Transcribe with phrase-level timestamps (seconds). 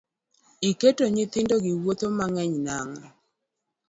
[0.69, 3.01] Iketo nyithindo gi wuoth mang'eny nang'o?